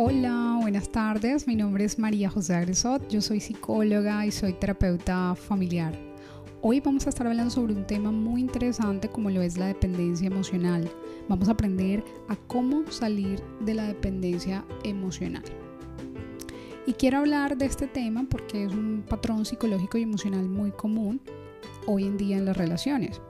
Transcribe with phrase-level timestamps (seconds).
[0.00, 1.48] Hola, buenas tardes.
[1.48, 3.08] Mi nombre es María José Agresot.
[3.08, 5.92] Yo soy psicóloga y soy terapeuta familiar.
[6.62, 10.28] Hoy vamos a estar hablando sobre un tema muy interesante como lo es la dependencia
[10.28, 10.88] emocional.
[11.28, 15.42] Vamos a aprender a cómo salir de la dependencia emocional.
[16.86, 21.20] Y quiero hablar de este tema porque es un patrón psicológico y emocional muy común
[21.86, 23.20] hoy en día en las relaciones.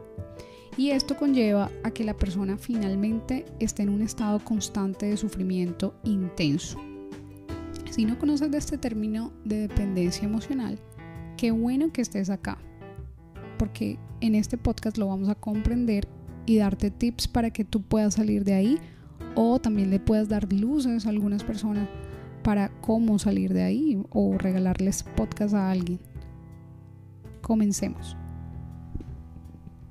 [0.78, 5.96] Y esto conlleva a que la persona finalmente esté en un estado constante de sufrimiento
[6.04, 6.78] intenso.
[7.90, 10.78] Si no conoces de este término de dependencia emocional,
[11.36, 12.58] qué bueno que estés acá,
[13.58, 16.06] porque en este podcast lo vamos a comprender
[16.46, 18.78] y darte tips para que tú puedas salir de ahí
[19.34, 21.88] o también le puedas dar luces a algunas personas
[22.44, 25.98] para cómo salir de ahí o regalarles podcast a alguien.
[27.40, 28.16] Comencemos.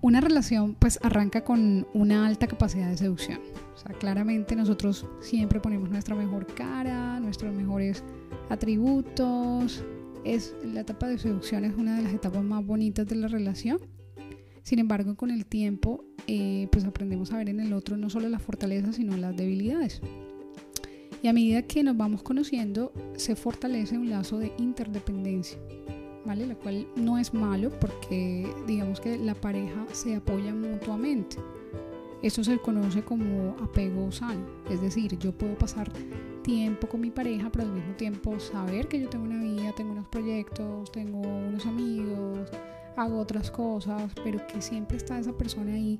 [0.01, 3.39] Una relación pues arranca con una alta capacidad de seducción.
[3.99, 8.03] Claramente nosotros siempre ponemos nuestra mejor cara, nuestros mejores
[8.49, 9.83] atributos.
[10.23, 13.79] Es, la etapa de seducción es una de las etapas más bonitas de la relación.
[14.63, 18.27] Sin embargo, con el tiempo, eh, pues aprendemos a ver en el otro no solo
[18.27, 20.01] las fortalezas, sino las debilidades.
[21.23, 25.57] Y a medida que nos vamos conociendo, se fortalece un lazo de interdependencia.
[26.27, 26.55] ¿Vale?
[26.55, 31.37] Cual no es malo porque digamos que la pareja se apoya mutuamente.
[32.21, 35.91] Esto se conoce como apego sano, es decir, yo puedo pasar
[36.41, 39.91] tiempo con mi pareja, pero al mismo tiempo saber que yo tengo una vida, tengo
[39.91, 42.49] unos proyectos, tengo unos amigos,
[42.95, 45.97] hago otras cosas, pero que siempre está esa persona ahí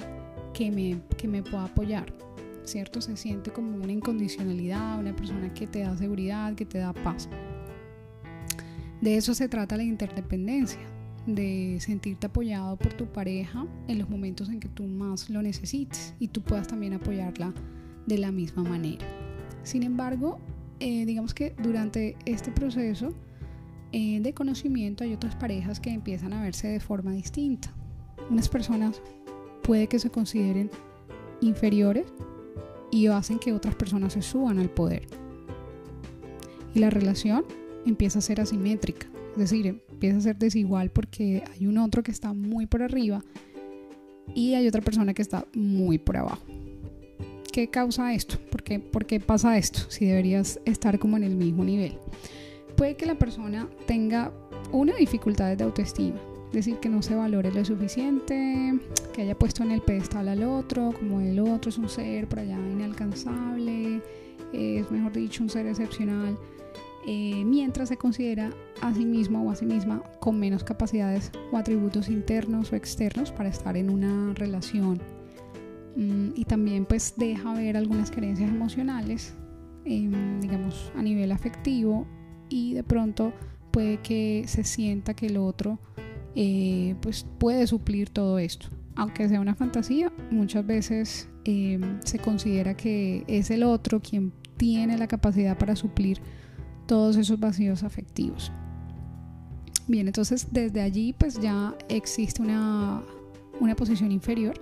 [0.54, 2.12] que me, que me pueda apoyar,
[2.64, 3.00] ¿cierto?
[3.00, 7.30] Se siente como una incondicionalidad, una persona que te da seguridad, que te da paz.
[9.02, 10.80] De eso se trata la interdependencia,
[11.28, 16.16] de sentirte apoyado por tu pareja en los momentos en que tú más lo necesites
[16.20, 17.54] y tú puedas también apoyarla
[18.06, 19.06] de la misma manera.
[19.64, 20.40] Sin embargo,
[20.80, 23.14] eh, digamos que durante este proceso
[23.92, 27.74] eh, de conocimiento hay otras parejas que empiezan a verse de forma distinta.
[28.30, 29.02] Unas personas
[29.64, 30.72] puede que se consideren
[31.42, 32.06] inferiores
[32.90, 35.08] y hacen que otras personas se suban al poder.
[36.74, 37.44] Y la relación
[37.86, 42.12] empieza a ser asimétrica, es decir, empieza a ser desigual porque hay un otro que
[42.12, 43.24] está muy por arriba
[44.34, 46.44] y hay otra persona que está muy por abajo.
[47.52, 48.38] ¿Qué causa esto?
[48.52, 49.80] ¿Por qué, ¿Por qué pasa esto?
[49.90, 51.98] Si deberías estar como en el mismo nivel.
[52.76, 54.32] Puede que la persona tenga
[54.72, 58.80] una dificultad de autoestima, es decir, que no se valore lo suficiente,
[59.14, 62.40] que haya puesto en el pedestal al otro, como el otro es un ser por
[62.40, 64.02] allá inalcanzable,
[64.54, 66.38] es mejor dicho un ser excepcional
[67.10, 68.52] eh, mientras se considera
[68.82, 73.32] a sí mismo o a sí misma con menos capacidades o atributos internos o externos
[73.32, 75.00] para estar en una relación.
[75.96, 79.34] Mm, y también pues deja ver algunas carencias emocionales,
[79.86, 82.06] em, digamos a nivel afectivo
[82.50, 83.32] y de pronto
[83.72, 85.80] puede que se sienta que el otro
[86.36, 88.68] eh, pues puede suplir todo esto.
[88.96, 94.98] Aunque sea una fantasía, muchas veces em, se considera que es el otro quien tiene
[94.98, 96.20] la capacidad para suplir
[96.88, 98.52] todos esos vacíos afectivos.
[99.88, 103.04] Bien, entonces desde allí pues ya existe una,
[103.78, 104.60] posición inferior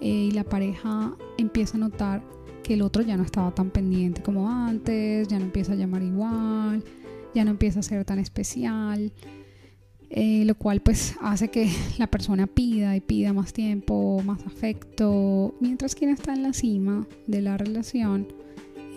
[0.00, 2.22] eh, y la pareja empieza a notar
[2.62, 6.02] que el otro ya no estaba tan pendiente como antes, ya no empieza a llamar
[6.02, 6.84] igual,
[7.34, 9.12] ya no empieza a ser tan especial,
[10.10, 15.54] eh, lo cual pues hace que la persona pida y pida más tiempo, más afecto,
[15.60, 18.26] mientras quien está en la cima de la relación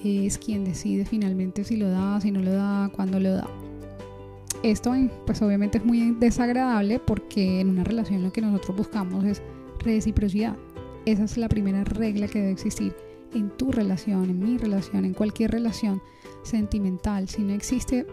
[0.03, 3.47] es quien decide finalmente si lo da, si no lo da, cuándo lo da.
[4.61, 4.93] Esto
[5.25, 9.41] pues obviamente es muy desagradable porque en una relación lo que nosotros buscamos es
[9.79, 10.55] reciprocidad.
[11.05, 12.95] Esa es la primera regla que debe existir
[13.33, 16.01] en tu relación, en mi relación, en cualquier relación
[16.43, 17.27] sentimental.
[17.27, 18.05] Si no existe,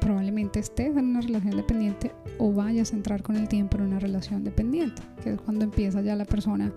[0.00, 3.98] probablemente estés en una relación dependiente o vayas a entrar con el tiempo en una
[3.98, 6.72] relación dependiente, que es cuando empieza ya la persona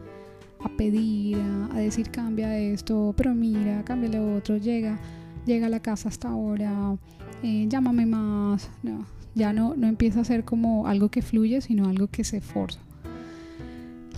[0.64, 1.38] a pedir,
[1.72, 5.00] a, decir cambia esto, pero mira, cambia lo otro, llega,
[5.46, 6.98] llega a la casa hasta ahora,
[7.44, 8.70] eh, llámame más.
[8.84, 12.42] No, ya no, no empieza a ser como algo que fluye, sino algo que se
[12.42, 12.80] forza.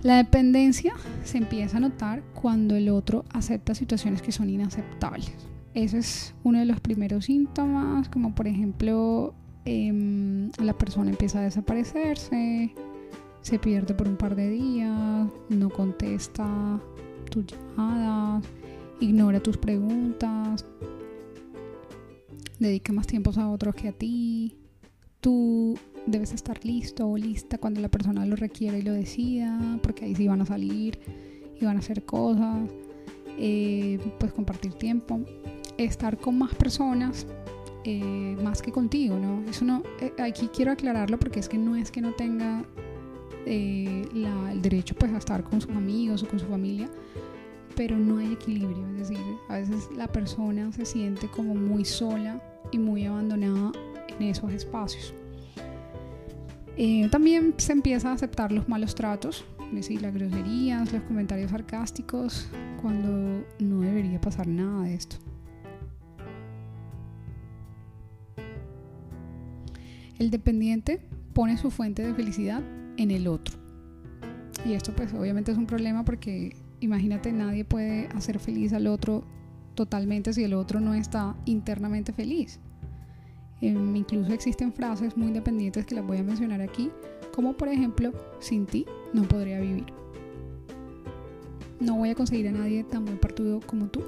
[0.04, 5.32] La dependencia se empieza a notar cuando el otro acepta situaciones que son inaceptables.
[5.74, 9.34] Ese es uno de los primeros síntomas, como por ejemplo
[9.64, 12.74] em, la persona empieza a desaparecerse,
[13.44, 16.82] se pierde por un par de días, no contesta
[17.30, 18.44] tus llamadas,
[19.02, 20.66] ignora tus preguntas,
[22.58, 24.56] dedica más tiempo a otros que a ti.
[25.20, 30.06] Tú debes estar listo o lista cuando la persona lo requiera y lo decida, porque
[30.06, 31.00] ahí sí van a salir
[31.60, 32.70] y van a hacer cosas,
[33.38, 35.20] eh, puedes compartir tiempo.
[35.78, 37.26] estar con más personas
[37.84, 39.44] eh, más que contigo, ¿no?
[39.50, 42.64] Eso no, eh, aquí quiero aclararlo porque es que no es que no tenga
[43.46, 46.90] eh, el derecho pues a estar con sus amigos o con su familia,
[47.76, 52.42] pero no hay equilibrio, es decir, a veces la persona se siente como muy sola
[52.72, 53.72] y muy abandonada
[54.08, 55.14] en esos espacios.
[57.12, 62.48] también se empieza a aceptar los malos tratos, las groserías, los comentarios sarcásticos,
[62.82, 65.16] cuando no debería pasar nada de esto.
[70.20, 71.02] El dependiente
[71.34, 72.62] pone su fuente de felicidad
[72.98, 73.58] en el otro.
[74.66, 79.24] Y esto pues obviamente es un problema porque imagínate, nadie puede hacer feliz al otro
[79.76, 82.60] totalmente si el otro no está internamente feliz.
[83.62, 86.92] Em, incluso existen frases muy independientes que las voy a mencionar aquí,
[87.34, 89.86] como por ejemplo, sin ti no podría vivir.
[91.80, 94.02] No voy a conseguir a nadie tan buen partido como tú.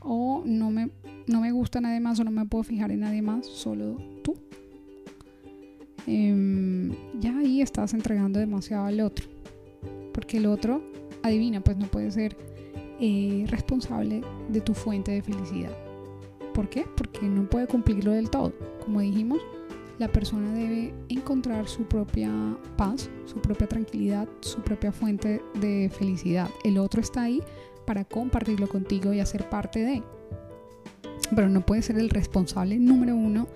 [0.00, 0.90] O no me,
[1.26, 4.34] no me gusta nadie más o no me puedo fijar en nadie más, solo tú.
[6.06, 9.26] Em, ya ahí estás entregando demasiado al otro.
[10.12, 10.82] Porque el otro,
[11.22, 12.36] adivina, pues no puede ser
[13.00, 15.72] eh, responsable de tu fuente de felicidad.
[16.54, 16.86] ¿Por qué?
[16.96, 18.52] Porque no puede cumplirlo del todo.
[18.84, 19.40] Como dijimos,
[19.98, 22.30] la persona debe encontrar su propia
[22.76, 26.48] paz, su propia tranquilidad, su propia fuente de felicidad.
[26.64, 27.42] El otro está ahí
[27.86, 30.02] para compartirlo contigo y hacer parte de.
[31.34, 33.48] Pero no puede ser el responsable número uno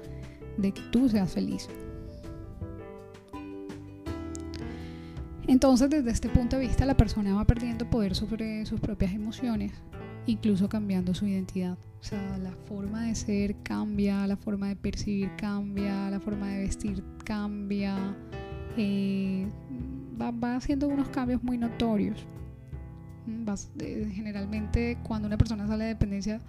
[0.57, 1.69] de que tú seas feliz.
[5.51, 9.73] Entonces, desde este punto de vista, la persona va perdiendo poder sobre sus propias emociones,
[10.27, 11.77] incluso cambiando su identidad.
[12.01, 16.61] O sea, la forma de ser cambia, la forma de percibir cambia, la forma de
[16.61, 18.17] vestir cambia.
[18.77, 19.49] Eh,
[20.23, 22.25] va, haciendo unos cambios muy notorios.
[23.27, 23.45] Mm,
[24.13, 26.41] generalmente cuando una persona sale de dependencia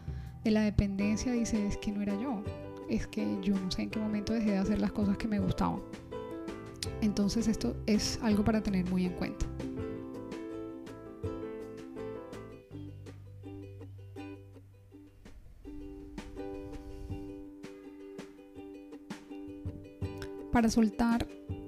[0.43, 2.43] de la dependencia dice es que no era yo,
[2.87, 5.39] es que yo no sé en qué momento dejé de hacer las cosas que me
[5.39, 5.79] gustaban.
[7.01, 9.45] Entonces esto es algo para tener muy en cuenta.
[20.51, 21.27] Para soltar,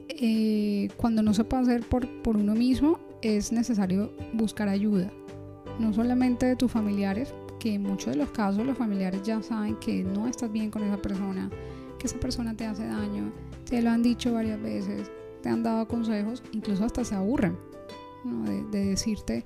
[0.10, 5.12] eh, cuando no se puede hacer por, por uno mismo, es necesario buscar ayuda.
[5.80, 9.78] No solamente de tus familiares, que en muchos de los casos los familiares ya saben
[9.78, 11.50] que no estás bien con esa persona,
[11.98, 13.32] que esa persona te hace daño,
[13.74, 15.10] te lo han dicho varias veces,
[15.42, 17.58] te han dado consejos, incluso hasta se aburren
[18.72, 19.46] de, decirte,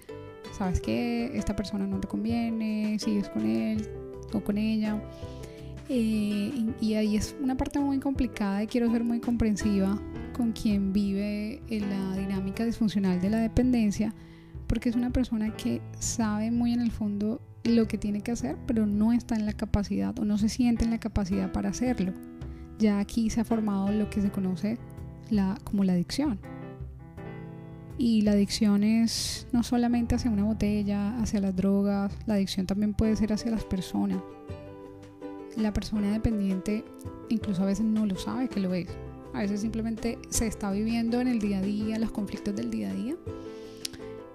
[0.51, 3.89] sabes que esta persona no te conviene, sigues con él
[4.33, 5.01] o con ella.
[5.87, 9.97] Eh, y, ahí es una parte muy complicada y quiero ser muy comprensiva
[10.35, 14.13] con quien vive en la dinámica disfuncional de la dependencia,
[14.67, 18.57] porque es una persona que sabe muy en el fondo lo que tiene que hacer,
[18.67, 22.11] pero no está en la capacidad o no se siente en la capacidad para hacerlo.
[22.79, 24.77] Ya aquí se ha formado lo que se conoce
[25.29, 26.39] la, como la adicción.
[27.97, 32.93] Y la adicción es no solamente hacia una botella, hacia las drogas, la adicción también
[32.93, 34.19] puede ser hacia las personas.
[35.55, 36.83] La persona dependiente
[37.29, 38.87] incluso a veces no lo sabe que lo es.
[39.33, 42.91] A veces simplemente se está viviendo en el día a día, los conflictos del día
[42.91, 43.15] a día,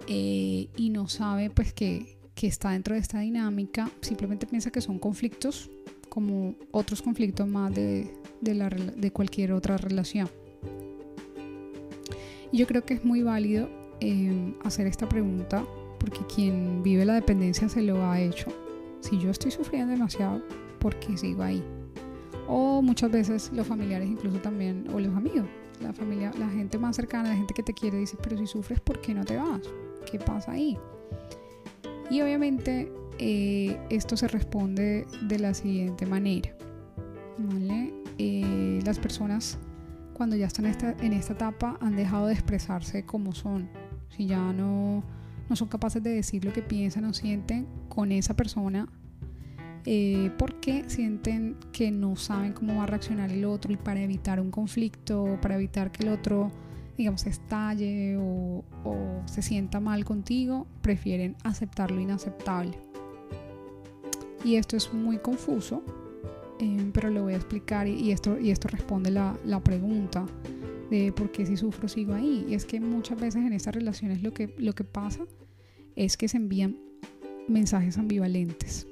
[0.08, 4.80] eh, y no sabe pues que, que está dentro de esta dinámica, simplemente piensa que
[4.80, 5.70] son conflictos
[6.12, 10.28] como otros conflictos más de, de, la, de cualquier otra relación
[12.52, 13.68] yo creo que es muy válido
[14.00, 15.64] em, hacer esta pregunta
[15.98, 18.48] porque quien vive la dependencia se lo ha hecho.
[19.00, 20.42] Si yo estoy sufriendo demasiado,
[20.78, 21.62] ¿por qué sigo ahí?
[22.48, 25.46] O muchas veces los familiares incluso también, o los amigos,
[25.80, 28.80] la familia, la gente más cercana, la gente que te quiere, dice, pero si sufres,
[28.80, 29.62] ¿por qué no te vas?
[30.10, 30.76] ¿Qué pasa ahí?
[32.10, 36.50] Y obviamente eh, esto se responde de la siguiente manera.
[38.18, 39.58] Eh, las personas
[40.12, 43.68] cuando ya están en esta, etapa han dejado de expresarse como son.
[44.10, 45.02] Si ya no,
[45.48, 48.86] no son capaces de decir lo que piensan o sienten con esa persona,
[49.84, 54.38] eh, porque sienten que no saben cómo va a reaccionar el otro y para evitar
[54.38, 56.52] un conflicto, para evitar que el otro,
[56.96, 58.62] digamos, estalle o
[59.24, 62.91] se sienta mal contigo, prefieren aceptar lo inaceptable.
[64.44, 65.82] Y esto es muy confuso
[66.62, 70.24] Em, pero lo voy a explicar y, esto, y esto responde la, la, pregunta
[70.90, 72.46] de por qué si sufro sigo ahí.
[72.48, 75.24] Y es que muchas veces en estas relaciones lo que, lo que pasa
[75.96, 76.76] es que se envían
[77.48, 78.86] mensajes ambivalentes.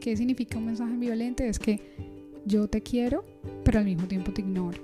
[0.00, 1.48] ¿Qué significa un mensaje ambivalente?
[1.48, 1.80] Es que
[2.44, 3.24] yo te quiero,
[3.62, 4.78] pero al mismo tiempo te ignoro.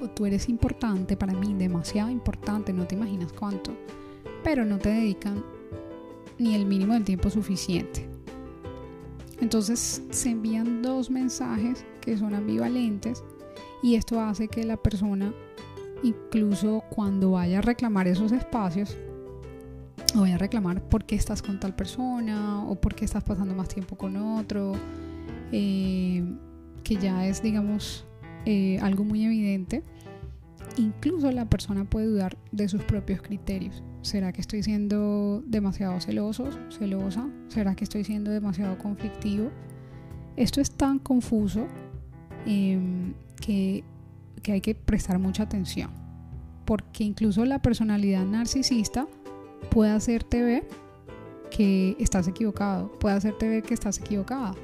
[0.00, 3.76] O tú eres importante para mí, demasiado importante, no te imaginas cuánto,
[4.42, 5.44] pero no te dedican
[6.38, 8.08] ni el mínimo del tiempo suficiente.
[9.40, 13.22] Entonces se envían dos mensajes que son ambivalentes
[13.82, 15.32] y esto hace que la persona,
[16.02, 18.96] incluso cuando vaya a reclamar esos espacios,
[20.14, 23.68] vaya a reclamar por qué estás con tal persona o por qué estás pasando más
[23.68, 24.72] tiempo con otro,
[25.52, 26.24] eh,
[26.82, 28.06] que ya es, digamos,
[28.46, 29.82] eh, algo muy evidente,
[30.76, 33.82] incluso la persona puede dudar de sus propios criterios.
[34.06, 37.28] ¿Será que estoy siendo demasiado celoso, celosa?
[37.48, 39.50] ¿Será que estoy siendo demasiado conflictivo?
[40.36, 41.66] Esto es tan confuso
[42.46, 43.82] em, que,
[44.44, 45.90] que hay que prestar mucha atención,
[46.66, 49.08] porque incluso la personalidad narcisista
[49.72, 50.68] puede hacerte ver
[51.50, 54.54] que estás equivocado, puede hacerte ver que estás equivocada.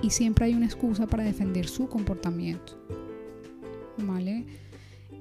[0.00, 2.72] Y siempre hay una excusa para defender su comportamiento.
[3.98, 4.46] ¿Vale?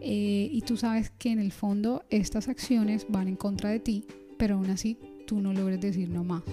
[0.07, 4.05] Eh, y tú sabes que en el fondo estas acciones van en contra de ti,
[4.37, 6.43] pero aún así tú no logres decir no más.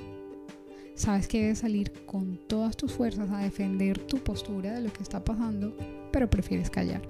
[0.94, 5.02] Sabes que debes salir con todas tus fuerzas a defender tu postura de lo que
[5.02, 5.76] está pasando,
[6.10, 7.02] pero prefieres callar.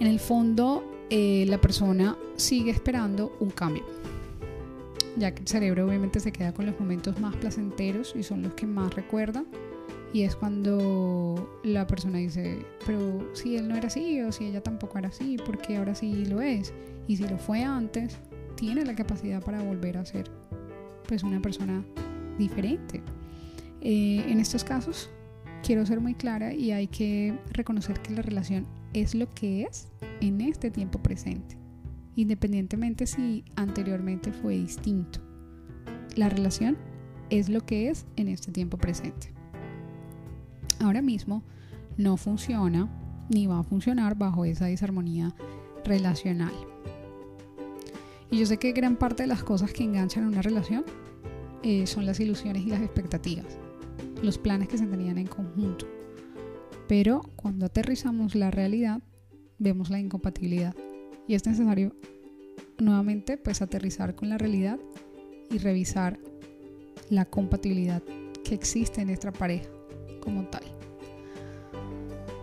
[0.00, 3.84] En el fondo, eh, la persona sigue esperando un cambio,
[5.16, 8.54] ya que el cerebro obviamente se queda con los momentos más placenteros y son los
[8.54, 9.44] que más recuerda
[10.12, 14.62] y es cuando la persona dice, pero si él no era así o si ella
[14.62, 16.74] tampoco era así, porque ahora sí lo es.
[17.08, 18.18] Y si lo fue antes,
[18.54, 20.30] tiene la capacidad para volver a ser
[21.08, 21.82] pues una persona
[22.38, 23.02] diferente.
[23.80, 25.08] Eh, en estos casos,
[25.62, 29.88] quiero ser muy clara y hay que reconocer que la relación es lo que es
[30.20, 31.56] en este tiempo presente,
[32.16, 35.20] independientemente si anteriormente fue distinto.
[36.16, 36.76] La relación
[37.30, 39.41] es lo que es en este tiempo presente
[40.82, 41.42] ahora mismo
[41.96, 42.88] no funciona
[43.28, 45.34] ni va a funcionar bajo esa disarmonía
[45.84, 46.52] relacional.
[48.30, 50.84] Y yo sé que gran parte de las cosas que enganchan una relación
[51.62, 53.58] eh, son las ilusiones y las expectativas,
[54.22, 55.86] los planes que se tenían en conjunto.
[56.88, 59.02] Pero cuando aterrizamos la realidad,
[59.58, 60.74] vemos la incompatibilidad.
[61.28, 61.94] Y es necesario
[62.78, 64.80] nuevamente pues aterrizar con la realidad
[65.50, 66.18] y revisar
[67.10, 68.02] la compatibilidad
[68.44, 69.68] que existe en nuestra pareja
[70.20, 70.62] como tal.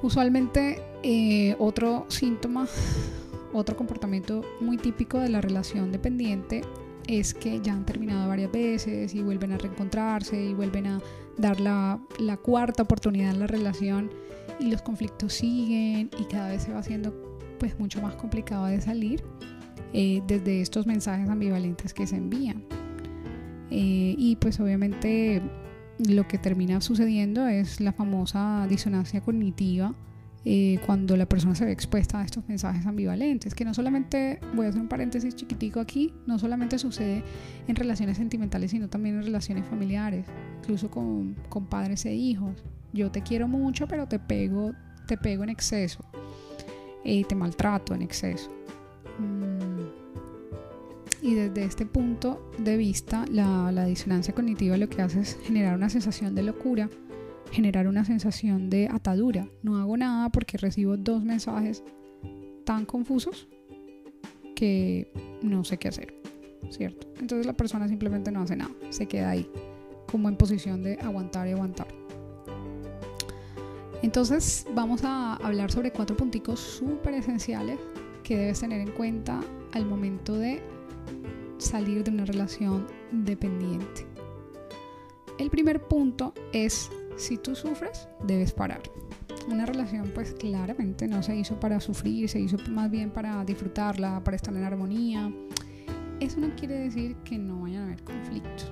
[0.01, 2.67] Usualmente eh, otro síntoma,
[3.53, 6.61] otro comportamiento muy típico de la relación dependiente
[7.07, 11.01] es que ya han terminado varias veces y vuelven a reencontrarse y vuelven a
[11.37, 11.99] dar la,
[12.43, 14.11] cuarta oportunidad en la relación
[14.59, 17.13] y los conflictos siguen y cada vez se va haciendo
[17.57, 19.23] pues mucho más complicado de salir
[19.93, 22.63] eh, desde estos mensajes ambivalentes que se envían.
[23.71, 25.41] Eh, y pues obviamente
[26.07, 29.93] lo que termina sucediendo es la famosa disonancia cognitiva
[30.45, 34.67] eh, cuando la persona se ve expuesta a estos mensajes ambivalentes, que no solamente, voy
[34.67, 37.23] a hacer un paréntesis chiquitico aquí, no solamente sucede
[37.67, 40.25] en relaciones sentimentales, sino también en relaciones familiares,
[40.61, 42.63] incluso con, con padres e hijos.
[42.93, 44.71] Yo te quiero mucho, pero te pego,
[45.07, 46.05] te pego en exceso,
[47.03, 48.49] eh, te maltrato en exceso.
[49.19, 49.48] Mm,
[51.21, 55.89] y desde este punto de vista, la, disonancia cognitiva lo que hace es generar una
[55.89, 56.89] sensación de locura,
[57.51, 59.47] generar una sensación de atadura.
[59.63, 61.83] No hago nada porque recibo dos mensajes
[62.65, 63.47] tan confusos
[64.55, 65.11] que
[65.41, 66.13] no sé qué hacer,
[66.69, 67.07] ¿cierto?
[67.19, 69.49] Entonces la persona simplemente no hace nada, se queda ahí,
[70.11, 71.87] como en posición de aguantar y aguantar.
[74.01, 77.79] Entonces vamos a hablar sobre cuatro punticos súper esenciales
[78.23, 79.41] que debes tener en cuenta
[79.73, 80.61] al momento de
[81.57, 84.07] salir de una relación dependiente.
[85.37, 88.81] El primer punto es, si tú sufres, debes parar.
[89.47, 94.23] Una relación pues claramente no se hizo para sufrir, se hizo más bien para disfrutarla,
[94.23, 95.33] para estar en armonía.
[96.19, 98.71] Eso no quiere decir que no vayan a haber conflictos,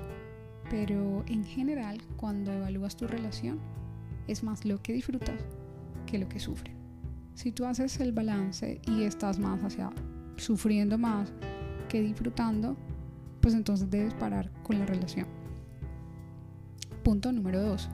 [0.70, 3.60] pero en general cuando evalúas tu relación
[4.28, 5.40] es más lo que disfrutas
[6.06, 6.76] que lo que sufre.
[7.34, 9.92] Si tú haces el balance y estás más hacia
[10.36, 11.32] sufriendo más
[11.88, 12.76] que disfrutando,
[13.42, 15.26] pues entonces debes parar con la relación.
[17.04, 17.90] Punto número dos.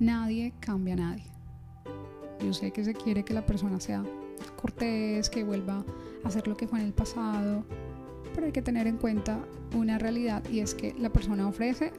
[0.00, 1.24] Nadie cambia a nadie.
[2.40, 4.04] Yo sé que se quiere que la persona sea
[4.56, 5.84] cortés, que vuelva
[6.24, 7.64] a hacer lo que fue en el pasado,
[8.34, 9.38] pero hay que tener en cuenta
[9.76, 11.92] una realidad y es que la persona ofrece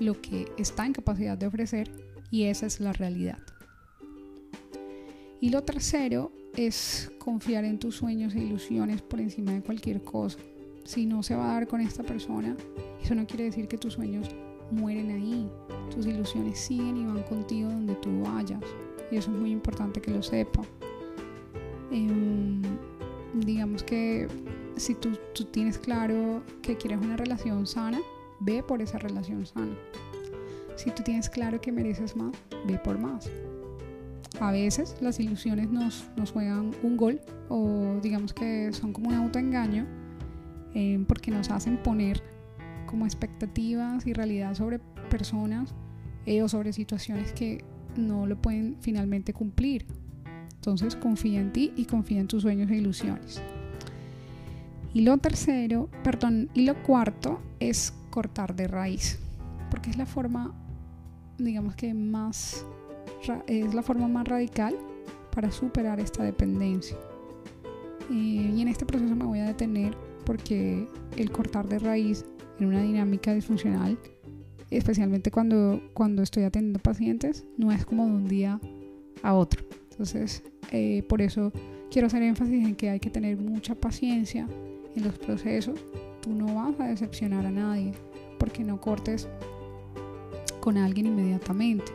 [0.00, 1.90] lo que está en capacidad de ofrecer
[2.30, 3.38] y esa es la realidad.
[5.40, 10.38] Y lo tercero es confiar en tus sueños e ilusiones por encima de cualquier cosa
[10.84, 12.56] si no se va a dar con esta persona,
[13.02, 14.28] eso no quiere decir que tus sueños
[14.70, 15.48] mueren ahí.
[15.94, 18.60] Tus ilusiones siguen y van contigo donde tú vayas.
[19.10, 20.62] Y eso es muy importante que lo sepa.
[21.90, 22.62] Em,
[23.34, 24.28] digamos que
[24.76, 28.00] si tú, tú tienes claro que quieres una relación sana,
[28.40, 29.76] ve por esa relación sana.
[30.76, 32.34] Si tú tienes claro que mereces más,
[32.66, 33.30] ve por más.
[34.40, 39.14] A veces las ilusiones nos, nos juegan un gol o digamos que son como un
[39.14, 39.86] autoengaño
[40.74, 42.20] eh, porque nos hacen poner
[42.86, 45.72] como expectativas y realidad sobre personas
[46.26, 47.64] eh, o sobre situaciones que
[47.96, 49.86] no lo pueden finalmente cumplir.
[50.54, 53.40] Entonces confía en ti y confía en tus sueños e ilusiones.
[54.92, 59.18] Y lo tercero, perdón, y lo cuarto es cortar de raíz,
[59.70, 60.54] porque es la forma,
[61.36, 62.64] digamos que más,
[63.46, 64.76] es la forma más radical
[65.32, 66.96] para superar esta dependencia.
[68.10, 72.24] y en este proceso me voy a detener porque el cortar de raíz
[72.58, 73.98] en una dinámica disfuncional,
[74.70, 78.60] especialmente cuando, cuando estoy atendiendo pacientes, no es como de un día
[79.22, 79.64] a otro.
[79.90, 81.52] Entonces, eh, por eso
[81.90, 84.48] quiero hacer énfasis en que hay que tener mucha paciencia
[84.94, 85.78] en los procesos.
[86.20, 87.92] Tú no vas a decepcionar a nadie
[88.38, 89.28] porque no cortes
[90.60, 91.92] con alguien inmediatamente.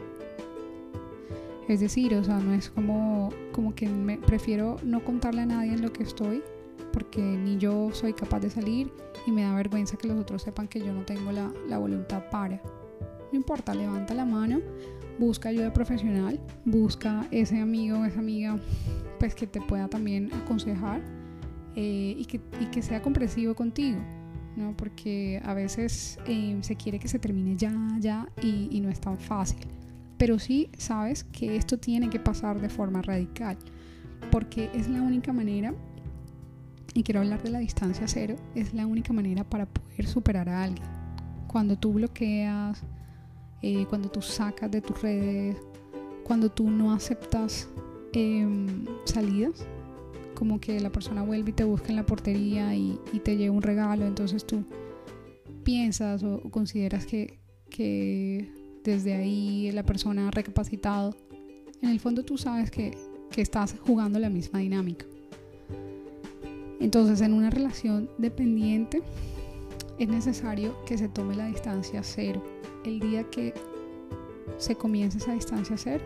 [1.67, 5.73] Es decir, o sea, no es como, como que me prefiero no contarle a nadie
[5.73, 6.41] en lo que estoy
[6.91, 8.91] porque ni yo soy capaz de salir
[9.25, 12.23] y me da vergüenza que los otros sepan que yo no tengo la, la voluntad
[12.29, 12.61] para.
[13.31, 14.59] No importa, levanta la mano,
[15.19, 18.57] busca ayuda profesional, busca ese amigo o esa amiga
[19.19, 21.01] pues que te pueda también aconsejar
[21.75, 23.99] eh, y, que, y, que, sea comprensivo contigo,
[24.55, 24.75] ¿no?
[24.75, 28.99] Porque a veces eh, se quiere que se termine ya, ya y, y no es
[28.99, 29.67] tan fácil.
[30.17, 33.57] Pero sí sabes que esto tiene que pasar de forma radical,
[34.31, 35.73] porque es la única manera
[36.93, 40.63] y quiero hablar de la distancia cero, es la única manera para poder superar a
[40.63, 40.87] alguien.
[41.47, 42.83] Cuando tú bloqueas,
[43.61, 45.57] eh, cuando tú sacas de tus redes,
[46.23, 47.67] cuando tú no aceptas
[48.13, 49.65] em, salidas,
[50.35, 53.61] como que la persona vuelve y te busca en la portería y, te lleva un
[53.61, 54.63] regalo, entonces tú
[55.63, 61.15] piensas o, consideras que, que, desde ahí la persona ha recapacitado.
[61.81, 62.97] En el fondo tú sabes que,
[63.31, 65.05] que estás jugando la misma dinámica.
[66.79, 69.01] Entonces, en una relación dependiente
[69.97, 72.41] es necesario que se tome la distancia cero.
[72.85, 73.53] El día que
[74.57, 76.03] se comience esa distancia cero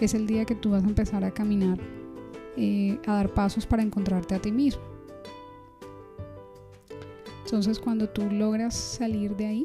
[0.00, 1.78] es el día que tú vas a empezar a caminar,
[2.56, 4.82] eh, a dar pasos para encontrarte a ti mismo.
[7.44, 9.64] Entonces, cuando tú logras salir de ahí,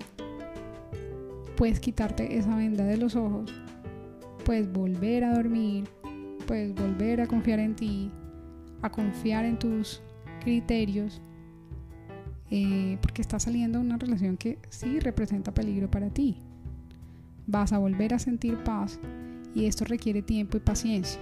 [1.55, 3.51] puedes quitarte esa venda de los ojos,
[4.45, 5.85] puedes volver a dormir,
[6.45, 8.11] puedes volver a confiar en ti,
[8.81, 10.01] a confiar en tus
[10.41, 11.21] criterios,
[12.49, 16.37] eh, porque estás saliendo de una relación que sí representa peligro para ti.
[17.45, 18.99] Vas a volver a sentir paz
[19.53, 21.19] y esto requiere tiempo y paciencia.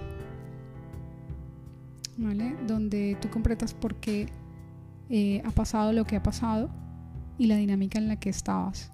[2.18, 2.56] ¿Vale?
[2.66, 4.28] Donde tú completas por qué
[5.08, 6.70] eh, ha pasado lo que ha pasado
[7.38, 8.90] y la dinámica en la que estabas.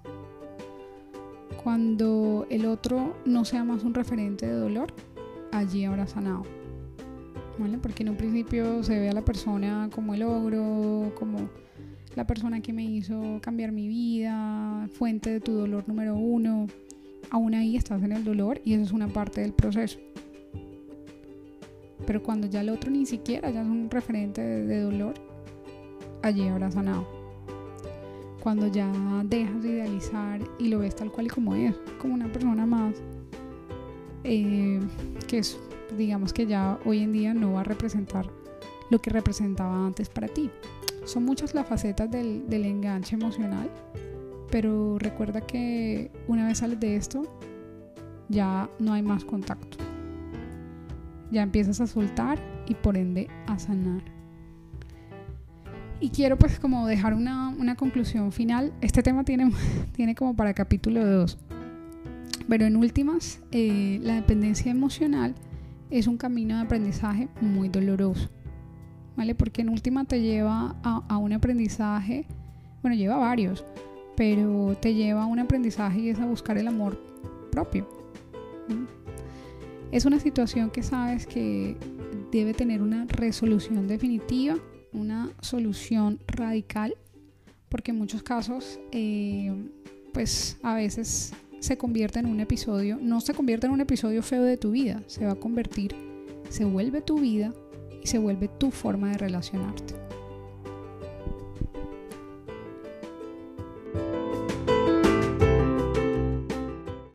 [1.63, 4.93] Cuando el otro no sea más un referente de dolor,
[5.53, 6.43] allí habrá sanado.
[7.83, 11.51] Porque en un principio se ve a la persona como el ogro, como
[12.15, 16.67] la persona que me hizo cambiar mi vida, fuente de tu dolor número uno.
[17.31, 19.99] Aún ahí estás en el dolor y eso es una parte del proceso.
[22.07, 25.15] Pero cuando ya el otro ni siquiera ya es un referente de, dolor,
[26.23, 27.07] allí habrá sanado.
[28.43, 28.91] Cuando ya
[29.25, 32.97] dejas de idealizar y lo ves tal cual y como es, como una persona más,
[34.25, 34.81] eh,
[35.29, 35.59] que es
[35.97, 38.27] digamos que ya hoy en día no va a representar
[38.91, 40.51] lo que representaba antes para ti.
[41.05, 43.71] Son muchas las facetas del, enganche emocional,
[44.51, 47.23] pero recuerda que una vez sales de esto,
[48.29, 49.79] ya no hay más contacto.
[51.31, 54.03] Ya empiezas a soltar y por ende a sanar.
[55.99, 58.73] Y quiero pues como dejar una, conclusión final.
[58.81, 59.51] Este tema tiene,
[59.93, 61.39] tiene como para capítulo 2.
[62.49, 65.35] Pero en últimas, eh, la dependencia emocional
[65.93, 68.31] es un camino de aprendizaje muy doloroso,
[69.15, 69.35] ¿vale?
[69.35, 72.27] Porque en última te lleva a, un aprendizaje,
[72.81, 73.65] bueno, lleva varios,
[74.17, 76.99] pero te lleva a un aprendizaje y es a buscar el amor
[77.51, 77.87] propio.
[79.91, 81.77] Es una situación que sabes que
[82.31, 84.57] debe tener una resolución definitiva,
[84.95, 86.95] una solución radical,
[87.69, 89.53] porque en muchos casos, eh,
[90.15, 94.43] pues a veces se convierte en un episodio, no se convierte en un episodio feo
[94.43, 95.95] de tu vida, se va a convertir,
[96.49, 97.55] se vuelve tu vida
[98.03, 100.02] y se vuelve tu forma de relacionarte.